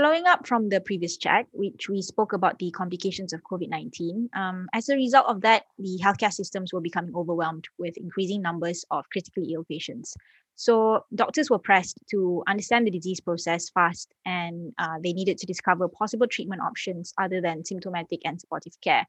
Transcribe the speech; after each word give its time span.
following 0.00 0.26
up 0.26 0.46
from 0.46 0.70
the 0.70 0.80
previous 0.80 1.18
chat, 1.18 1.46
which 1.52 1.90
we 1.90 2.00
spoke 2.00 2.32
about 2.32 2.58
the 2.58 2.70
complications 2.70 3.34
of 3.34 3.42
COVID 3.42 3.68
19, 3.68 4.30
um, 4.34 4.66
as 4.72 4.88
a 4.88 4.94
result 4.94 5.26
of 5.28 5.42
that, 5.42 5.64
the 5.78 5.98
healthcare 6.02 6.32
systems 6.32 6.72
were 6.72 6.80
becoming 6.80 7.14
overwhelmed 7.14 7.66
with 7.78 7.98
increasing 7.98 8.40
numbers 8.40 8.82
of 8.90 9.04
critically 9.12 9.52
ill 9.52 9.64
patients. 9.64 10.14
So, 10.56 11.04
doctors 11.14 11.50
were 11.50 11.58
pressed 11.58 11.98
to 12.12 12.42
understand 12.48 12.86
the 12.86 12.90
disease 12.90 13.20
process 13.20 13.68
fast 13.68 14.14
and 14.24 14.72
uh, 14.78 14.96
they 15.04 15.12
needed 15.12 15.36
to 15.36 15.46
discover 15.46 15.86
possible 15.86 16.26
treatment 16.26 16.62
options 16.62 17.12
other 17.18 17.42
than 17.42 17.66
symptomatic 17.66 18.20
and 18.24 18.40
supportive 18.40 18.80
care. 18.82 19.06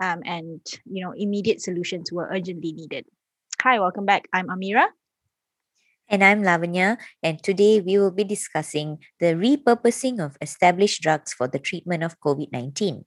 Um, 0.00 0.20
and, 0.26 0.60
you 0.84 1.02
know, 1.02 1.14
immediate 1.16 1.62
solutions 1.62 2.12
were 2.12 2.28
urgently 2.30 2.74
needed. 2.74 3.06
Hi, 3.62 3.80
welcome 3.80 4.04
back. 4.04 4.28
I'm 4.34 4.48
Amira. 4.48 4.88
And 6.08 6.22
I'm 6.22 6.42
Lavanya, 6.42 6.98
and 7.22 7.42
today 7.42 7.80
we 7.80 7.98
will 7.98 8.12
be 8.12 8.22
discussing 8.22 8.98
the 9.18 9.34
repurposing 9.34 10.24
of 10.24 10.36
established 10.40 11.02
drugs 11.02 11.32
for 11.32 11.48
the 11.48 11.58
treatment 11.58 12.04
of 12.04 12.20
COVID 12.20 12.52
19. 12.52 13.04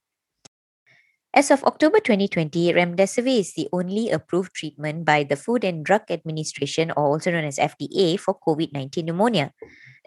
As 1.32 1.52
of 1.52 1.64
October 1.64 2.00
2020, 2.00 2.74
remdesivir 2.74 3.38
is 3.38 3.54
the 3.54 3.70
only 3.72 4.10
approved 4.10 4.52
treatment 4.56 5.06
by 5.06 5.24
the 5.24 5.36
Food 5.36 5.64
and 5.64 5.86
Drug 5.86 6.02
Administration, 6.10 6.90
or 6.98 7.06
also 7.06 7.30
known 7.30 7.46
as 7.46 7.58
FDA, 7.62 8.20
for 8.20 8.34
COVID 8.34 8.74
19 8.74 9.06
pneumonia. 9.06 9.54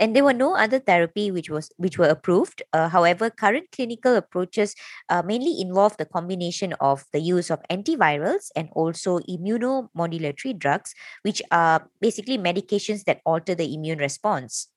And 0.00 0.16
there 0.16 0.24
were 0.24 0.34
no 0.34 0.56
other 0.56 0.80
therapy 0.80 1.30
which 1.30 1.48
was 1.48 1.70
which 1.76 1.96
were 1.96 2.08
approved. 2.08 2.64
Uh, 2.72 2.88
however 2.88 3.30
current 3.30 3.70
clinical 3.70 4.16
approaches 4.16 4.74
uh, 5.10 5.22
mainly 5.22 5.60
involve 5.60 5.96
the 5.96 6.10
combination 6.10 6.74
of 6.80 7.04
the 7.12 7.20
use 7.20 7.50
of 7.50 7.62
antivirals 7.70 8.50
and 8.56 8.68
also 8.72 9.20
immunomodulatory 9.30 10.58
drugs 10.58 10.92
which 11.22 11.40
are 11.52 11.86
basically 12.00 12.36
medications 12.36 13.04
that 13.04 13.22
alter 13.24 13.54
the 13.54 13.72
immune 13.72 13.98
response. 13.98 14.74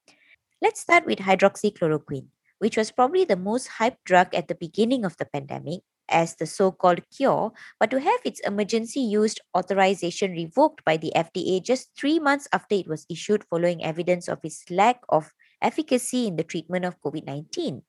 Let's 0.62 0.82
start 0.82 1.08
with 1.08 1.26
hydroxychloroquine 1.26 2.28
which 2.60 2.78
was 2.78 2.92
probably 2.92 3.26
the 3.26 3.36
most 3.36 3.82
hyped 3.82 4.06
drug 4.06 4.34
at 4.34 4.48
the 4.48 4.56
beginning 4.56 5.04
of 5.04 5.18
the 5.18 5.26
pandemic 5.26 5.82
as 6.10 6.36
the 6.36 6.46
so 6.46 6.72
called 6.72 7.02
cure, 7.16 7.52
but 7.80 7.92
to 7.92 8.00
have 8.00 8.20
its 8.24 8.40
emergency 8.42 9.02
use 9.02 9.36
authorization 9.56 10.32
revoked 10.32 10.84
by 10.86 10.98
the 10.98 11.12
FDA 11.16 11.64
just 11.64 11.90
three 11.98 12.20
months 12.20 12.48
after 12.54 12.76
it 12.76 12.88
was 12.88 13.06
issued 13.10 13.44
following 13.50 13.84
evidence 13.84 14.28
of 14.28 14.40
its 14.44 14.64
lack 14.70 15.02
of 15.10 15.34
efficacy 15.62 16.28
in 16.28 16.36
the 16.36 16.44
treatment 16.44 16.86
of 16.86 17.02
COVID 17.02 17.26
19. 17.26 17.82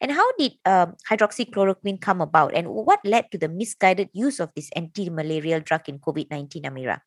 And 0.00 0.12
how 0.12 0.26
did 0.36 0.52
um, 0.66 0.94
hydroxychloroquine 1.08 2.00
come 2.00 2.20
about, 2.20 2.54
and 2.54 2.68
what 2.68 3.00
led 3.04 3.30
to 3.30 3.38
the 3.38 3.48
misguided 3.48 4.10
use 4.12 4.40
of 4.40 4.50
this 4.54 4.68
anti 4.76 5.08
malarial 5.08 5.60
drug 5.60 5.88
in 5.88 5.98
COVID 5.98 6.30
19, 6.30 6.64
Amira? 6.64 7.00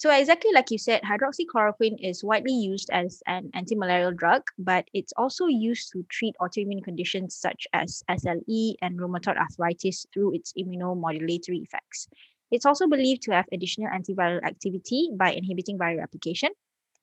So 0.00 0.10
exactly 0.10 0.50
like 0.54 0.70
you 0.70 0.78
said, 0.78 1.02
hydroxychloroquine 1.02 1.98
is 2.00 2.24
widely 2.24 2.54
used 2.54 2.88
as 2.90 3.22
an 3.26 3.50
antimalarial 3.54 4.16
drug, 4.16 4.40
but 4.56 4.88
it's 4.94 5.12
also 5.18 5.44
used 5.44 5.92
to 5.92 6.06
treat 6.08 6.34
autoimmune 6.40 6.82
conditions 6.82 7.36
such 7.36 7.66
as 7.74 8.02
SLE 8.08 8.76
and 8.80 8.98
rheumatoid 8.98 9.36
arthritis 9.36 10.06
through 10.10 10.36
its 10.36 10.54
immunomodulatory 10.54 11.62
effects. 11.62 12.08
It's 12.50 12.64
also 12.64 12.88
believed 12.88 13.20
to 13.24 13.32
have 13.32 13.44
additional 13.52 13.90
antiviral 13.90 14.42
activity 14.42 15.10
by 15.14 15.32
inhibiting 15.32 15.76
viral 15.78 15.98
replication. 15.98 16.48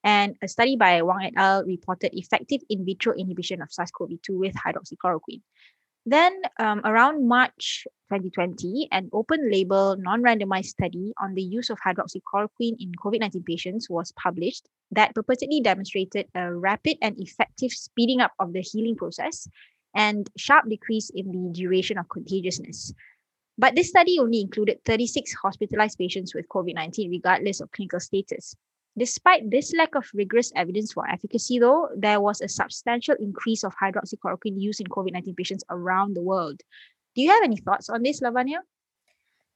And 0.03 0.35
a 0.41 0.47
study 0.47 0.75
by 0.75 1.03
Wang 1.03 1.25
et 1.25 1.33
al. 1.35 1.65
reported 1.65 2.17
effective 2.17 2.61
in 2.67 2.83
vitro 2.83 3.13
inhibition 3.13 3.61
of 3.61 3.71
SARS-CoV-2 3.71 4.29
with 4.29 4.55
hydroxychloroquine. 4.55 5.43
Then, 6.07 6.41
um, 6.57 6.79
around 6.85 7.27
March 7.27 7.85
2020, 8.07 8.87
an 8.93 9.09
open 9.11 9.51
label, 9.51 9.97
non 9.99 10.23
randomized 10.23 10.67
study 10.67 11.13
on 11.19 11.33
the 11.33 11.43
use 11.43 11.69
of 11.69 11.77
hydroxychloroquine 11.85 12.79
in 12.79 12.93
COVID 13.03 13.19
19 13.19 13.43
patients 13.43 13.89
was 13.89 14.13
published 14.13 14.69
that 14.91 15.13
purportedly 15.13 15.61
demonstrated 15.61 16.27
a 16.33 16.55
rapid 16.55 16.97
and 17.01 17.19
effective 17.19 17.73
speeding 17.73 18.21
up 18.21 18.31
of 18.39 18.53
the 18.53 18.61
healing 18.61 18.95
process 18.95 19.49
and 19.95 20.29
sharp 20.37 20.69
decrease 20.69 21.09
in 21.09 21.29
the 21.29 21.51
duration 21.51 21.97
of 21.97 22.07
contagiousness. 22.07 22.93
But 23.57 23.75
this 23.75 23.89
study 23.89 24.17
only 24.17 24.39
included 24.39 24.79
36 24.85 25.33
hospitalized 25.33 25.97
patients 25.97 26.33
with 26.33 26.47
COVID 26.47 26.75
19, 26.75 27.11
regardless 27.11 27.59
of 27.59 27.71
clinical 27.73 27.99
status. 27.99 28.55
Despite 28.97 29.51
this 29.51 29.73
lack 29.77 29.93
of 29.93 30.09
rigorous 30.13 30.51
evidence 30.55 30.91
for 30.91 31.07
efficacy, 31.07 31.59
though, 31.59 31.89
there 31.95 32.19
was 32.19 32.41
a 32.41 32.49
substantial 32.49 33.15
increase 33.19 33.63
of 33.63 33.75
hydroxychloroquine 33.77 34.59
use 34.59 34.79
in 34.79 34.87
COVID 34.87 35.13
19 35.13 35.35
patients 35.35 35.63
around 35.69 36.15
the 36.15 36.25
world. 36.25 36.61
Do 37.15 37.21
you 37.21 37.29
have 37.29 37.43
any 37.43 37.57
thoughts 37.57 37.89
on 37.89 38.01
this, 38.01 38.21
Lavanya? 38.21 38.65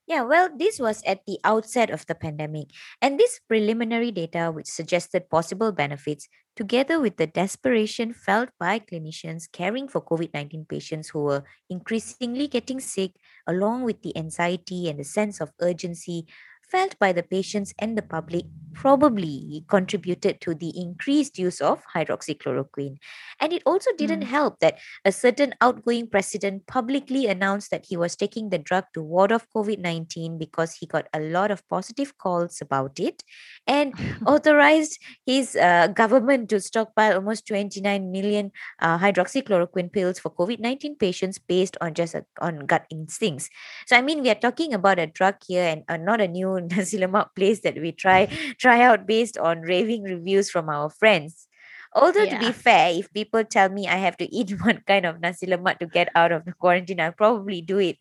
Yeah, 0.06 0.24
well, 0.24 0.50
this 0.54 0.80
was 0.80 1.02
at 1.06 1.26
the 1.26 1.40
outset 1.44 1.90
of 1.90 2.06
the 2.06 2.16
pandemic, 2.16 2.70
and 3.02 3.18
this 3.18 3.40
preliminary 3.48 4.12
data, 4.12 4.52
which 4.52 4.68
suggested 4.68 5.30
possible 5.30 5.72
benefits, 5.72 6.28
together 6.56 7.00
with 7.00 7.18
the 7.18 7.28
desperation 7.28 8.14
felt 8.14 8.50
by 8.60 8.78
clinicians 8.80 9.50
caring 9.52 9.88
for 9.88 10.02
COVID 10.02 10.34
19 10.34 10.66
patients 10.66 11.10
who 11.10 11.24
were 11.24 11.44
increasingly 11.70 12.48
getting 12.48 12.80
sick, 12.80 13.14
along 13.48 13.84
with 13.86 14.02
the 14.02 14.16
anxiety 14.18 14.90
and 14.90 15.00
the 15.00 15.06
sense 15.08 15.40
of 15.40 15.54
urgency 15.62 16.28
felt 16.72 16.98
by 17.00 17.12
the 17.12 17.24
patients 17.24 17.74
and 17.80 17.98
the 17.98 18.02
public 18.02 18.46
probably 18.74 19.66
contributed 19.68 20.40
to 20.42 20.56
the 20.56 20.72
increased 20.80 21.38
use 21.38 21.60
of 21.62 21.84
hydroxychloroquine. 21.94 22.98
And 23.40 23.54
it 23.54 23.62
also 23.66 23.92
didn't 23.98 24.22
mm. 24.22 24.28
help 24.28 24.60
that 24.60 24.80
a 25.04 25.12
certain 25.12 25.54
outgoing 25.62 26.08
president 26.08 26.68
publicly 26.68 27.28
announced 27.28 27.72
that 27.72 27.86
he 27.88 27.98
was 27.98 28.16
taking 28.16 28.50
the 28.50 28.58
drug 28.58 28.86
to 28.94 29.02
ward 29.02 29.32
off 29.32 29.46
COVID 29.56 29.80
19 29.80 30.38
because 30.38 30.74
he 30.74 30.86
got 30.86 31.08
a 31.14 31.20
lot 31.20 31.52
of 31.52 31.68
positive 31.68 32.18
calls 32.18 32.62
about 32.62 33.00
it 33.00 33.24
and 33.68 33.94
authorized 34.26 35.00
his 35.26 35.56
uh, 35.56 35.88
government 35.88 36.50
to 36.50 36.60
stockpile 36.60 37.16
almost 37.16 37.48
29 37.48 38.12
million 38.12 38.52
uh, 38.82 38.98
hydroxychloroquine 38.98 39.92
pills 39.92 40.20
for 40.20 40.30
COVID 40.30 40.60
19 40.60 40.96
patients 40.96 41.40
based 41.40 41.78
on 41.82 41.94
just 41.94 42.16
a, 42.16 42.26
on 42.40 42.60
gut 42.66 42.86
instincts. 42.90 43.50
So, 43.88 43.98
I 43.98 44.02
mean, 44.02 44.22
we 44.22 44.30
are 44.30 44.36
talking 44.36 44.74
about 44.74 45.00
a 45.00 45.08
drug 45.08 45.36
here 45.46 45.64
and 45.64 45.84
uh, 45.90 45.98
not 45.98 46.22
a 46.22 46.28
new 46.28 46.61
nasi 46.68 46.98
lemak 46.98 47.30
place 47.36 47.62
that 47.62 47.80
we 47.80 47.92
try 47.92 48.28
mm-hmm. 48.28 48.52
try 48.58 48.82
out 48.82 49.08
based 49.08 49.38
on 49.38 49.62
raving 49.62 50.04
reviews 50.04 50.50
from 50.50 50.70
our 50.70 50.90
friends. 50.90 51.48
Although 51.94 52.24
yeah. 52.24 52.40
to 52.40 52.46
be 52.46 52.52
fair, 52.54 52.94
if 52.94 53.12
people 53.14 53.44
tell 53.44 53.70
me 53.70 53.88
I 53.88 53.98
have 53.98 54.18
to 54.18 54.28
eat 54.34 54.52
one 54.64 54.84
kind 54.88 55.06
of 55.06 55.20
nasi 55.20 55.48
lemak 55.48 55.80
to 55.80 55.88
get 55.88 56.10
out 56.16 56.32
of 56.32 56.46
the 56.46 56.54
quarantine, 56.54 57.02
I'll 57.02 57.12
probably 57.12 57.62
do 57.62 57.80
it. 57.80 57.98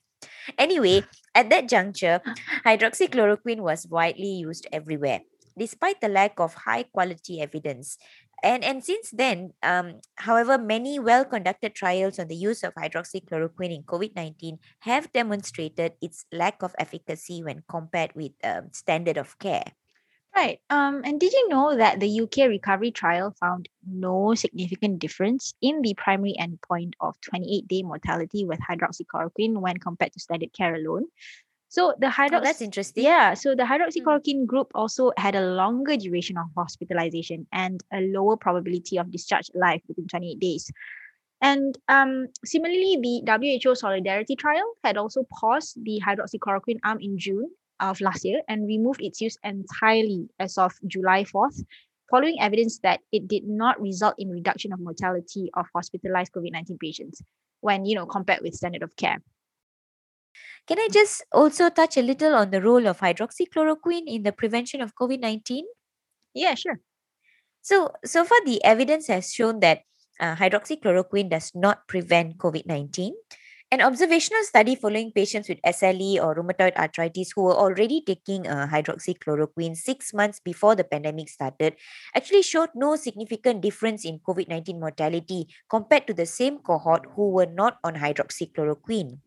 Anyway, 0.59 1.03
at 1.35 1.49
that 1.51 1.69
juncture, 1.69 2.21
hydroxychloroquine 2.65 3.61
was 3.61 3.87
widely 3.87 4.45
used 4.45 4.67
everywhere. 4.73 5.21
Despite 5.59 6.01
the 6.01 6.09
lack 6.09 6.39
of 6.39 6.55
high 6.55 6.85
quality 6.85 7.41
evidence, 7.41 7.99
and 8.43 8.65
and 8.65 8.85
since 8.85 9.11
then 9.11 9.53
um, 9.63 10.01
however 10.17 10.59
many 10.59 10.99
well 10.99 11.25
conducted 11.25 11.75
trials 11.75 12.19
on 12.19 12.29
the 12.29 12.37
use 12.37 12.63
of 12.63 12.75
hydroxychloroquine 12.75 13.75
in 13.75 13.83
covid-19 13.83 14.59
have 14.81 15.13
demonstrated 15.13 15.95
its 16.01 16.25
lack 16.33 16.63
of 16.63 16.75
efficacy 16.79 17.43
when 17.43 17.63
compared 17.69 18.15
with 18.15 18.33
um, 18.45 18.69
standard 18.73 19.17
of 19.17 19.39
care 19.39 19.73
Right. 20.37 20.61
Um, 20.71 21.03
and 21.05 21.19
did 21.19 21.33
you 21.33 21.49
know 21.49 21.77
that 21.77 21.99
the 21.99 22.09
UK 22.09 22.47
recovery 22.47 22.93
trial 22.93 23.35
found 23.41 23.69
no 23.85 24.35
significant 24.35 25.01
difference 25.01 25.55
in 25.61 25.83
the 25.83 25.95
primary 25.95 26.35
endpoint 26.39 26.95
of 27.01 27.21
28 27.21 27.67
day 27.67 27.83
mortality 27.83 28.45
with 28.45 28.61
hydroxychloroquine 28.61 29.59
when 29.61 29.79
compared 29.79 30.13
to 30.13 30.21
standard 30.21 30.53
care 30.53 30.75
alone? 30.77 31.07
So 31.71 31.95
the 32.01 32.09
hydrox- 32.09 32.39
oh, 32.39 32.41
that's 32.43 32.61
interesting. 32.61 33.05
Yeah, 33.05 33.35
so 33.35 33.55
the 33.55 33.63
hydroxychloroquine 33.63 34.43
mm. 34.43 34.47
group 34.47 34.73
also 34.75 35.13
had 35.17 35.37
a 35.37 35.53
longer 35.55 35.97
duration 35.97 36.37
of 36.37 36.47
hospitalization 36.57 37.47
and 37.53 37.81
a 37.93 38.01
lower 38.01 38.37
probability 38.37 38.97
of 38.99 39.13
discharge 39.13 39.49
alive 39.55 39.81
within 39.87 40.09
28 40.09 40.41
days. 40.41 40.69
And 41.41 41.79
um, 41.89 42.27
similarly, 42.45 42.99
the 43.01 43.63
WHO 43.63 43.77
Solidarity 43.77 44.35
trial 44.35 44.75
had 44.83 44.97
also 44.97 45.25
paused 45.33 45.79
the 45.85 46.03
hydroxychloroquine 46.05 46.81
arm 46.85 46.99
in 47.01 47.17
June 47.17 47.49
of 47.79 48.01
last 48.01 48.25
year 48.25 48.43
and 48.49 48.67
removed 48.67 49.01
its 49.01 49.21
use 49.21 49.39
entirely 49.45 50.29
as 50.41 50.59
of 50.59 50.75
July 50.89 51.23
4th, 51.23 51.65
following 52.11 52.37
evidence 52.41 52.81
that 52.81 52.99
it 53.13 53.29
did 53.29 53.45
not 53.47 53.81
result 53.81 54.17
in 54.19 54.29
reduction 54.29 54.73
of 54.73 54.81
mortality 54.81 55.49
of 55.55 55.67
hospitalized 55.73 56.33
COVID-19 56.33 56.81
patients 56.81 57.23
when, 57.61 57.87
you 57.87 57.95
know, 57.95 58.07
compared 58.07 58.41
with 58.43 58.55
standard 58.55 58.83
of 58.83 58.97
care. 58.97 59.23
Can 60.67 60.79
I 60.79 60.89
just 60.93 61.25
also 61.33 61.69
touch 61.71 61.97
a 61.97 62.03
little 62.03 62.35
on 62.35 62.51
the 62.51 62.63
role 62.63 62.87
of 62.87 63.01
hydroxychloroquine 63.01 64.07
in 64.07 64.23
the 64.23 64.33
prevention 64.33 64.81
of 64.81 64.95
COVID 64.95 65.21
19? 65.21 65.65
Yeah, 66.35 66.55
sure. 66.55 66.81
So, 67.63 67.93
so 68.05 68.25
far, 68.25 68.39
the 68.45 68.63
evidence 68.65 69.09
has 69.09 69.33
shown 69.33 69.61
that 69.61 69.83
uh, 70.21 70.37
hydroxychloroquine 70.37 71.31
does 71.31 71.53
not 71.55 71.89
prevent 71.89 72.39
COVID 72.39 72.67
19. 72.67 73.15
An 73.73 73.81
observational 73.83 74.43
study 74.43 74.75
following 74.75 75.13
patients 75.13 75.49
with 75.49 75.63
SLE 75.63 76.19
or 76.19 76.35
rheumatoid 76.35 76.75
arthritis 76.75 77.31
who 77.31 77.43
were 77.43 77.55
already 77.55 78.03
taking 78.05 78.45
uh, 78.49 78.67
hydroxychloroquine 78.67 79.77
six 79.77 80.13
months 80.13 80.41
before 80.41 80.75
the 80.75 80.83
pandemic 80.83 81.29
started 81.29 81.77
actually 82.17 82.43
showed 82.43 82.71
no 82.75 82.97
significant 82.97 83.61
difference 83.61 84.05
in 84.05 84.19
COVID 84.27 84.49
19 84.49 84.81
mortality 84.81 85.47
compared 85.69 86.09
to 86.09 86.15
the 86.15 86.27
same 86.27 86.59
cohort 86.59 87.07
who 87.15 87.31
were 87.31 87.47
not 87.47 87.79
on 87.85 87.95
hydroxychloroquine. 87.95 89.19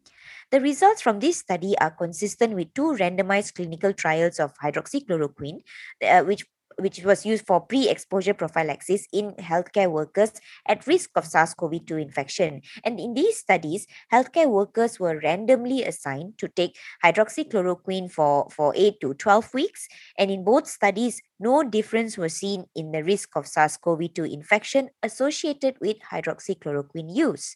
The 0.54 0.62
results 0.62 1.02
from 1.02 1.20
this 1.20 1.40
study 1.40 1.74
are 1.80 1.90
consistent 1.90 2.54
with 2.54 2.76
two 2.76 2.94
randomized 2.94 3.56
clinical 3.56 3.92
trials 3.92 4.40
of 4.40 4.54
hydroxychloroquine, 4.64 5.62
uh, 6.06 6.22
which 6.22 6.46
which 6.78 7.04
was 7.04 7.26
used 7.26 7.48
for 7.48 7.62
pre-exposure 7.62 8.36
prophylaxis 8.36 9.08
in 9.12 9.32
healthcare 9.40 9.90
workers 9.90 10.32
at 10.68 10.86
risk 10.86 11.10
of 11.16 11.26
SARS-CoV-2 11.26 12.00
infection. 12.02 12.62
And 12.84 13.00
in 13.00 13.16
these 13.16 13.38
studies, 13.38 13.88
healthcare 14.12 14.50
workers 14.50 15.00
were 15.00 15.20
randomly 15.24 15.84
assigned 15.84 16.38
to 16.38 16.48
take 16.48 16.78
hydroxychloroquine 17.04 18.12
for, 18.12 18.48
for 18.52 18.74
8 18.76 19.02
to 19.02 19.14
12 19.16 19.54
weeks. 19.54 19.88
And 20.20 20.30
in 20.30 20.44
both 20.44 20.68
studies, 20.68 21.22
no 21.40 21.64
difference 21.64 22.18
was 22.18 22.36
seen 22.36 22.66
in 22.76 22.92
the 22.92 23.04
risk 23.04 23.36
of 23.36 23.48
SARS-CoV-2 23.48 24.32
infection 24.32 24.90
associated 25.02 25.78
with 25.80 25.98
hydroxychloroquine 26.12 27.16
use. 27.16 27.56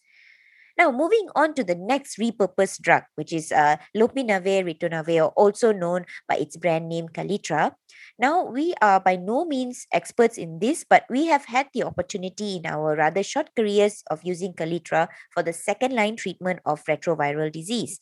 Now, 0.78 0.92
moving 0.92 1.28
on 1.36 1.56
to 1.56 1.64
the 1.64 1.74
next 1.74 2.20
repurposed 2.20 2.82
drug, 2.82 3.04
which 3.16 3.34
is 3.34 3.52
uh, 3.52 3.78
lopinavir 3.98 4.62
ritonavir, 4.62 5.34
also 5.36 5.72
known 5.72 6.06
by 6.30 6.38
its 6.38 6.56
brand 6.56 6.88
name 6.88 7.10
Kaletra. 7.10 7.74
Now, 8.20 8.46
we 8.46 8.76
are 8.82 9.00
by 9.00 9.16
no 9.16 9.46
means 9.46 9.88
experts 9.92 10.38
in 10.38 10.60
this, 10.60 10.86
but 10.88 11.06
we 11.10 11.26
have 11.28 11.46
had 11.46 11.68
the 11.74 11.84
opportunity 11.84 12.58
in 12.58 12.66
our 12.66 12.96
rather 12.96 13.24
short 13.24 13.50
careers 13.56 14.04
of 14.12 14.22
using 14.24 14.54
Kaletra 14.54 15.08
for 15.34 15.42
the 15.42 15.54
second 15.54 15.94
line 15.94 16.16
treatment 16.16 16.60
of 16.66 16.84
retroviral 16.86 17.52
disease. 17.52 18.00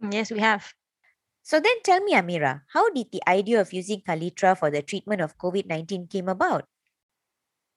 Yes, 0.00 0.30
we 0.30 0.38
have. 0.38 0.72
So 1.42 1.60
then 1.60 1.82
tell 1.82 2.00
me, 2.02 2.14
Amira, 2.14 2.62
how 2.72 2.90
did 2.90 3.06
the 3.12 3.22
idea 3.28 3.60
of 3.60 3.72
using 3.72 4.02
Kaletra 4.02 4.58
for 4.58 4.70
the 4.70 4.82
treatment 4.82 5.20
of 5.20 5.38
COVID 5.38 5.66
19 5.66 6.06
came 6.08 6.28
about? 6.28 6.66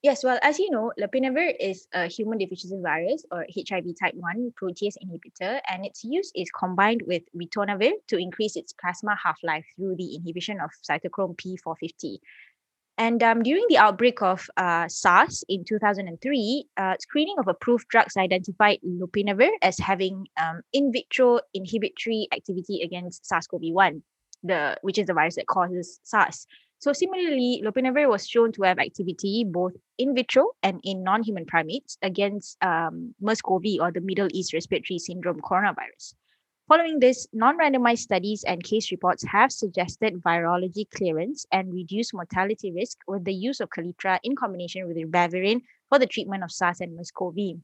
Yes, 0.02 0.24
well, 0.24 0.40
as 0.42 0.60
you 0.60 0.72
know, 0.72 0.94
lopinavir 0.98 1.54
is 1.60 1.86
a 1.94 2.08
human 2.08 2.38
deficiency 2.38 2.80
virus 2.82 3.26
or 3.32 3.46
HIV 3.54 3.84
type 4.00 4.14
1 4.16 4.54
protease 4.56 4.96
inhibitor, 5.04 5.60
and 5.70 5.86
its 5.86 6.06
use 6.06 6.32
is 6.34 6.50
combined 6.58 7.04
with 7.06 7.24
ritonavir 7.36 7.92
to 8.08 8.18
increase 8.18 8.56
its 8.56 8.72
plasma 8.72 9.18
half 9.22 9.38
life 9.44 9.66
through 9.76 9.98
the 9.98 10.16
inhibition 10.16 10.62
of 10.62 10.70
cytochrome 10.90 11.36
P450. 11.36 12.20
And 12.98 13.22
um, 13.24 13.44
during 13.44 13.66
the 13.68 13.78
outbreak 13.78 14.22
of 14.22 14.50
uh, 14.56 14.88
SARS 14.88 15.44
in 15.50 15.66
2003, 15.66 16.66
uh, 16.78 16.96
screening 17.02 17.36
of 17.38 17.50
approved 17.50 17.90
drugs 17.90 18.16
identified 18.16 18.80
lopinavir 18.86 19.52
as 19.62 19.80
having 19.80 20.28
um, 20.42 20.62
in 20.72 20.94
vitro 20.94 21.42
inhibitory 21.54 22.30
activity 22.34 22.82
against 22.84 23.26
SARS-CoV-1, 23.26 24.02
the 24.44 24.78
which 24.82 24.98
is 24.98 25.08
the 25.08 25.14
virus 25.14 25.36
that 25.36 25.48
causes 25.48 26.00
SARS. 26.04 26.48
So 26.80 26.94
similarly, 26.94 27.62
lopinavir 27.64 28.08
was 28.08 28.26
shown 28.26 28.54
to 28.54 28.64
have 28.64 28.80
activity 28.80 29.44
both 29.46 29.74
in 29.98 30.16
vitro 30.16 30.52
and 30.64 30.80
in 30.84 31.04
non-human 31.04 31.46
primates 31.46 31.98
against 32.02 32.58
um, 32.64 33.14
MERS-CoV 33.20 33.82
or 33.82 33.92
the 33.92 34.00
Middle 34.00 34.30
East 34.32 34.54
Respiratory 34.54 34.98
Syndrome 34.98 35.42
coronavirus. 35.42 36.16
Following 36.70 37.00
this, 37.00 37.28
non-randomized 37.34 38.00
studies 38.00 38.46
and 38.48 38.64
case 38.64 38.92
reports 38.92 39.26
have 39.26 39.52
suggested 39.52 40.22
virology 40.24 40.86
clearance 40.96 41.46
and 41.52 41.74
reduced 41.74 42.14
mortality 42.14 42.72
risk 42.72 42.98
with 43.08 43.26
the 43.26 43.34
use 43.34 43.60
of 43.60 43.70
Kaletra 43.70 44.20
in 44.24 44.38
combination 44.38 44.88
with 44.88 44.96
ribavirin 44.96 45.62
for 45.90 46.00
the 46.00 46.08
treatment 46.08 46.44
of 46.44 46.52
SARS 46.52 46.80
and 46.80 46.96
MERS-CoV. 46.96 47.60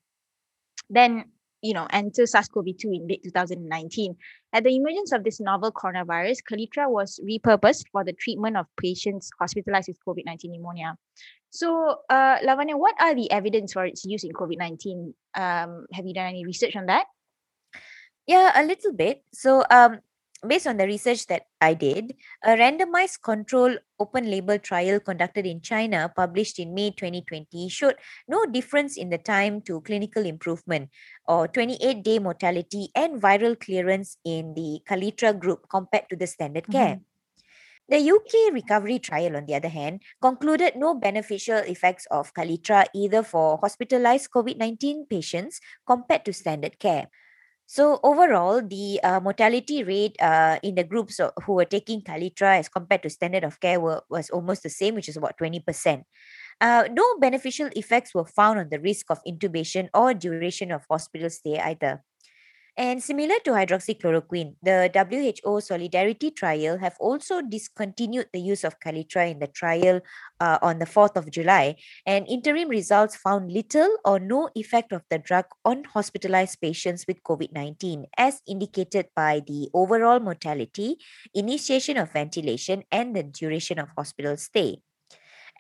Then 0.90 1.26
you 1.66 1.74
know, 1.74 1.88
enter 1.90 2.26
SARS-CoV-2 2.28 2.86
in 2.86 3.08
late 3.08 3.24
2019. 3.24 4.16
At 4.54 4.64
the 4.64 4.76
emergence 4.76 5.12
of 5.12 5.24
this 5.24 5.40
novel 5.40 5.72
coronavirus, 5.72 6.38
Kaletra 6.50 6.90
was 6.90 7.20
repurposed 7.26 7.86
for 7.92 8.04
the 8.04 8.14
treatment 8.14 8.56
of 8.56 8.68
patients 8.80 9.32
hospitalized 9.40 9.90
with 9.90 9.98
COVID-19 10.06 10.52
pneumonia. 10.52 10.96
So, 11.50 12.02
uh, 12.10 12.38
Lavanya, 12.46 12.78
what 12.78 12.96
are 13.00 13.16
the 13.16 13.32
evidence 13.32 13.74
for 13.74 13.86
its 13.86 14.06
use 14.06 14.24
in 14.24 14.32
COVID-19? 14.32 15.14
Um, 15.34 15.88
have 15.92 16.06
you 16.06 16.14
done 16.14 16.28
any 16.28 16.46
research 16.46 16.76
on 16.76 16.86
that? 16.86 17.08
Yeah, 18.28 18.52
a 18.54 18.64
little 18.64 18.94
bit. 18.94 19.24
So, 19.34 19.64
um, 19.72 20.00
based 20.48 20.68
on 20.68 20.78
the 20.78 20.86
research 20.86 21.28
that 21.28 21.44
I 21.60 21.74
did, 21.74 22.16
a 22.44 22.56
randomized 22.56 23.22
control 23.22 23.78
open 24.00 24.30
label 24.30 24.60
trial 24.60 25.00
conducted 25.00 25.46
in 25.46 25.62
China, 25.62 26.12
published 26.16 26.60
in 26.60 26.74
May 26.74 26.92
2020, 26.92 27.70
showed 27.70 27.96
no 28.28 28.46
difference 28.46 28.98
in 28.98 29.10
the 29.10 29.18
time 29.18 29.62
to 29.62 29.82
clinical 29.82 30.26
improvement 30.26 30.90
or 31.28 31.48
28 31.48 32.04
day 32.04 32.20
mortality 32.20 32.90
and 32.96 33.22
viral 33.22 33.60
clearance 33.60 34.18
in 34.26 34.54
the 34.54 34.80
Kaletra 34.88 35.38
group 35.38 35.68
compared 35.70 36.10
to 36.10 36.16
the 36.16 36.28
standard 36.28 36.68
care. 36.70 36.96
Mm-hmm. 36.96 37.12
The 37.88 38.02
UK 38.02 38.52
recovery 38.52 38.98
trial, 38.98 39.38
on 39.38 39.46
the 39.46 39.54
other 39.54 39.70
hand, 39.70 40.02
concluded 40.20 40.76
no 40.76 40.96
beneficial 40.96 41.62
effects 41.70 42.08
of 42.10 42.34
Kaletra 42.34 42.86
either 42.96 43.22
for 43.22 43.60
hospitalized 43.60 44.32
COVID 44.32 44.58
19 44.58 45.06
patients 45.06 45.62
compared 45.86 46.26
to 46.26 46.34
standard 46.34 46.80
care. 46.80 47.10
So 47.68 48.00
overall, 48.04 48.62
the 48.62 49.00
uh, 49.04 49.20
mortality 49.20 49.84
rate 49.84 50.16
uh, 50.22 50.60
in 50.62 50.76
the 50.76 50.84
groups 50.84 51.20
who 51.46 51.54
were 51.54 51.66
taking 51.66 52.02
Kaletra 52.02 52.60
as 52.60 52.70
compared 52.70 53.02
to 53.04 53.10
standard 53.10 53.44
of 53.44 53.60
care 53.60 53.80
were, 53.80 54.02
was 54.10 54.30
almost 54.30 54.64
the 54.64 54.70
same, 54.70 54.94
which 54.96 55.10
is 55.10 55.18
about 55.18 55.38
20%. 55.38 56.06
Uh, 56.62 56.88
no 56.92 57.18
beneficial 57.20 57.70
effects 57.76 58.14
were 58.14 58.26
found 58.26 58.60
on 58.60 58.70
the 58.70 58.80
risk 58.80 59.08
of 59.10 59.20
intubation 59.28 59.90
or 59.94 60.14
duration 60.14 60.72
of 60.72 60.86
hospital 60.90 61.30
stay 61.30 61.60
either. 61.60 62.04
And 62.78 63.02
similar 63.02 63.40
to 63.46 63.52
hydroxychloroquine, 63.52 64.56
the 64.62 64.92
WHO 64.92 65.62
Solidarity 65.62 66.30
trial 66.32 66.78
have 66.78 66.98
also 67.00 67.42
discontinued 67.42 68.28
the 68.34 68.42
use 68.42 68.66
of 68.66 68.82
Kaletra 68.82 69.32
in 69.32 69.40
the 69.40 69.48
trial 69.48 70.02
uh, 70.42 70.60
on 70.62 70.80
the 70.80 70.86
4th 70.86 71.16
of 71.16 71.32
July. 71.32 71.78
And 72.06 72.28
interim 72.28 72.68
results 72.68 73.16
found 73.16 73.50
little 73.50 73.96
or 74.04 74.20
no 74.20 74.50
effect 74.56 74.92
of 74.92 75.04
the 75.10 75.20
drug 75.20 75.46
on 75.64 75.86
hospitalized 75.86 76.60
patients 76.60 77.06
with 77.08 77.24
COVID 77.24 77.54
19, 77.54 78.08
as 78.18 78.42
indicated 78.46 79.08
by 79.16 79.42
the 79.48 79.70
overall 79.74 80.20
mortality, 80.20 80.98
initiation 81.34 81.96
of 81.96 82.12
ventilation, 82.12 82.84
and 82.92 83.16
the 83.16 83.24
duration 83.24 83.80
of 83.80 83.88
hospital 83.98 84.36
stay. 84.36 84.80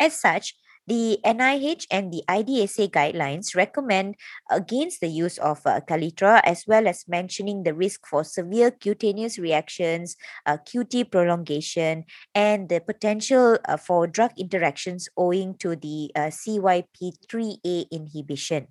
As 0.02 0.20
such, 0.20 0.54
the 0.88 1.20
NIH 1.26 1.88
and 1.90 2.12
the 2.12 2.24
IDSA 2.30 2.90
guidelines 2.90 3.56
recommend 3.56 4.16
against 4.50 5.02
the 5.02 5.08
use 5.08 5.38
of 5.40 5.62
uh, 5.66 5.82
Kaletra 5.82 6.42
as 6.44 6.66
well 6.68 6.88
as 6.88 7.08
mentioning 7.08 7.64
the 7.64 7.74
risk 7.74 8.06
for 8.08 8.24
severe 8.24 8.72
cutaneous 8.72 9.40
reactions, 9.40 10.16
uh, 10.46 10.58
QT 10.58 11.12
prolongation, 11.12 12.06
and 12.34 12.70
the 12.70 12.80
potential 12.80 13.58
uh, 13.66 13.78
for 13.78 14.08
drug 14.08 14.32
interactions 14.38 15.10
owing 15.18 15.56
to 15.56 15.76
the 15.76 16.12
uh, 16.16 16.30
CYP3A 16.30 17.90
inhibition. 17.92 18.68